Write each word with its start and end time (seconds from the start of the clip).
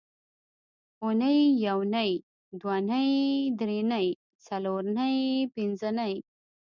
اونۍ 1.03 1.35
یونۍ 1.65 2.11
دونۍ 2.61 3.09
درېنۍ 3.59 4.07
څلورنۍ 4.45 5.17
پینځنۍ 5.53 6.13